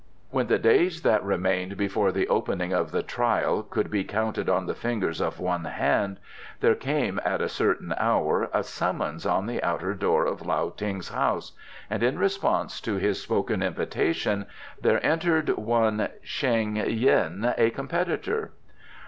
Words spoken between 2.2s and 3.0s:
opening of